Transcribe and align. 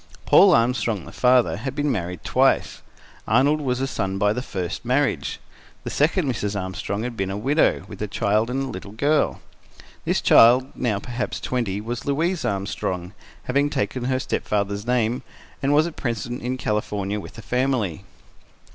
Paul 0.25 0.55
Armstrong, 0.55 1.05
the 1.05 1.11
father, 1.11 1.57
had 1.57 1.75
been 1.75 1.91
married 1.91 2.23
twice. 2.23 2.81
Arnold 3.27 3.61
was 3.61 3.79
a 3.81 3.85
son 3.85 4.17
by 4.17 4.33
the 4.33 4.41
first 4.41 4.83
marriage. 4.83 5.39
The 5.83 5.91
second 5.91 6.27
Mrs. 6.27 6.59
Armstrong 6.59 7.03
had 7.03 7.15
been 7.15 7.29
a 7.29 7.37
widow, 7.37 7.85
with 7.87 8.01
a 8.01 8.07
child, 8.07 8.49
a 8.49 8.55
little 8.55 8.93
girl. 8.93 9.41
This 10.03 10.19
child, 10.19 10.71
now 10.75 10.97
perhaps 10.97 11.39
twenty, 11.39 11.79
was 11.79 12.03
Louise 12.03 12.43
Armstrong, 12.43 13.13
having 13.43 13.69
taken 13.69 14.05
her 14.05 14.17
stepfather's 14.19 14.87
name, 14.87 15.21
and 15.61 15.71
was 15.71 15.85
at 15.85 15.97
present 15.97 16.41
in 16.41 16.57
California 16.57 17.19
with 17.19 17.33
the 17.35 17.43
family. 17.43 18.03